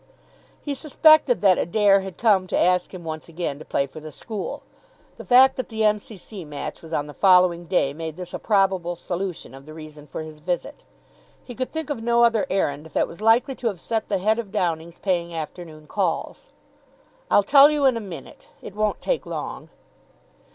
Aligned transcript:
He 0.63 0.73
suspected 0.73 1.41
that 1.41 1.59
Adair 1.59 1.99
had 1.99 2.17
come 2.17 2.47
to 2.47 2.57
ask 2.57 2.91
him 2.91 3.03
once 3.03 3.29
again 3.29 3.59
to 3.59 3.65
play 3.65 3.85
for 3.85 3.99
the 3.99 4.11
school. 4.11 4.63
The 5.17 5.23
fact 5.23 5.57
that 5.57 5.69
the 5.69 5.83
M.C.C. 5.83 6.43
match 6.43 6.81
was 6.81 6.91
on 6.91 7.05
the 7.05 7.13
following 7.13 7.65
day 7.65 7.93
made 7.93 8.15
this 8.17 8.33
a 8.33 8.39
probable 8.39 8.95
solution 8.95 9.53
of 9.53 9.67
the 9.67 9.75
reason 9.75 10.07
for 10.07 10.23
his 10.23 10.39
visit. 10.39 10.83
He 11.43 11.53
could 11.53 11.71
think 11.71 11.91
of 11.91 12.01
no 12.01 12.23
other 12.23 12.47
errand 12.49 12.87
that 12.87 13.07
was 13.07 13.21
likely 13.21 13.53
to 13.53 13.67
have 13.67 13.79
set 13.79 14.09
the 14.09 14.17
head 14.17 14.39
of 14.39 14.51
Downing's 14.51 14.97
paying 14.97 15.35
afternoon 15.35 15.85
calls. 15.85 16.49
"I'll 17.29 17.43
tell 17.43 17.69
you 17.69 17.85
in 17.85 17.95
a 17.95 17.99
minute. 17.99 18.47
It 18.59 18.73
won't 18.73 19.01
take 19.01 19.27
long." 19.27 19.69